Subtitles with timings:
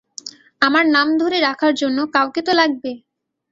[0.61, 2.91] আমার নাম ধরে রাখার জন্য কাউকে তো লাগবে।